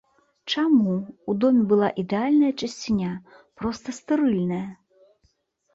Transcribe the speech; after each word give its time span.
Чаму 0.51 0.95
ў 0.95 1.31
доме 1.43 1.61
была 1.73 1.89
ідэальная 2.05 2.51
чысціня, 2.59 3.13
проста 3.61 3.87
стэрыльная? 3.99 4.65